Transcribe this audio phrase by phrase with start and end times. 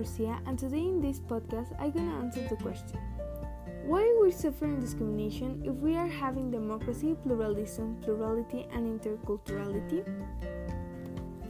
[0.00, 2.98] And today in this podcast, I'm gonna answer the question
[3.84, 10.02] Why are we suffering discrimination if we are having democracy, pluralism, plurality, and interculturality?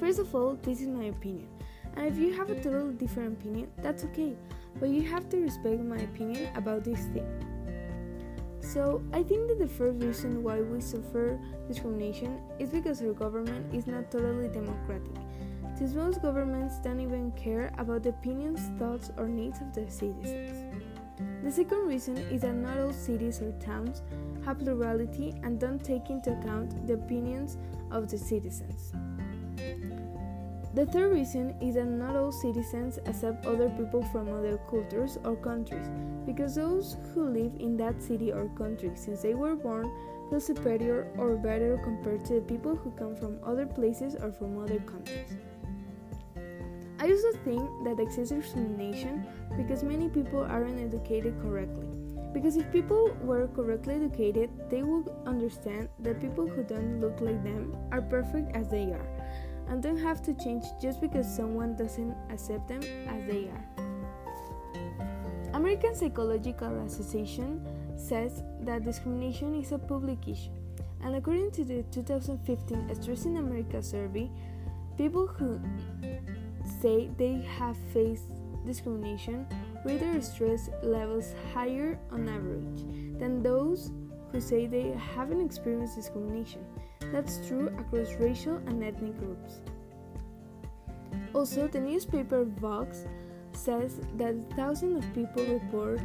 [0.01, 1.47] First of all, this is my opinion,
[1.95, 4.35] and if you have a totally different opinion, that's okay,
[4.81, 7.31] but you have to respect my opinion about this thing.
[8.61, 11.39] So, I think that the first reason why we suffer
[11.69, 15.15] discrimination is because our government is not totally democratic
[15.81, 20.53] since most governments don't even care about the opinions, thoughts, or needs of their citizens.
[21.43, 24.03] The second reason is that not all cities or towns
[24.45, 27.57] have plurality and don't take into account the opinions
[27.91, 28.93] of the citizens.
[30.75, 35.35] The third reason is that not all citizens accept other people from other cultures or
[35.35, 35.89] countries
[36.27, 39.91] because those who live in that city or country since they were born
[40.29, 44.63] feel superior or better compared to the people who come from other places or from
[44.63, 45.39] other countries.
[47.01, 51.89] I also think that exists discrimination because many people aren't educated correctly.
[52.35, 57.43] Because if people were correctly educated, they would understand that people who don't look like
[57.43, 59.09] them are perfect as they are
[59.69, 63.65] and don't have to change just because someone doesn't accept them as they are.
[65.55, 70.51] American Psychological Association says that discrimination is a public issue,
[71.03, 74.31] and according to the 2015 Stress in America survey,
[74.97, 75.59] people who
[76.81, 78.31] say they have faced
[78.65, 79.47] discrimination
[79.85, 82.83] rate their stress levels higher on average
[83.19, 83.93] than those
[84.31, 86.65] who say they haven't experienced discrimination.
[87.13, 89.61] That's true across racial and ethnic groups.
[91.35, 93.07] Also, the newspaper Vox
[93.53, 96.01] says that thousands of people report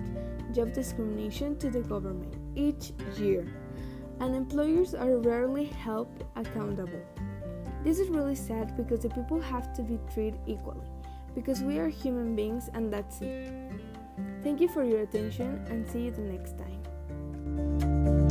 [0.54, 3.46] job discrimination to the government each year,
[4.20, 7.02] and employers are rarely held accountable.
[7.86, 10.88] This is really sad because the people have to be treated equally,
[11.36, 13.54] because we are human beings and that's it.
[14.44, 18.25] Thank you for your attention and see you the next time.